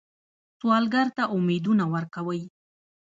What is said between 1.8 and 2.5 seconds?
ورکوئ